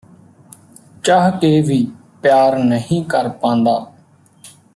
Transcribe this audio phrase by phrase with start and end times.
[1.03, 1.85] ਚਾਹਕੇ ਵੀ
[2.23, 3.79] ਪਿਆਰ ਨਹੀਂ ਕਰ ਪਾਂਦਾ